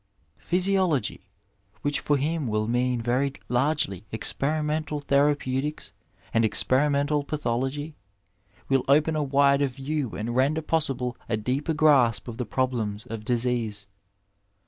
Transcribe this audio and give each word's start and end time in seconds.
Physiology, 0.39 1.27
which 1.83 1.99
for 1.99 2.17
him 2.17 2.47
will 2.47 2.67
mean 2.67 3.03
very 3.03 3.33
largely 3.49 4.03
ex 4.11 4.33
perimental 4.33 5.03
therapeutics 5.03 5.93
and 6.33 6.43
experimental 6.43 7.23
pathology, 7.23 7.93
will 8.67 8.83
open 8.87 9.15
a 9.15 9.21
wider 9.21 9.67
view 9.67 10.09
and 10.15 10.35
render 10.35 10.63
possible 10.63 11.15
a 11.29 11.37
deeper 11.37 11.75
grasp 11.75 12.27
of 12.27 12.37
the 12.37 12.45
problems 12.47 13.05
of 13.05 13.23
disease. 13.23 13.85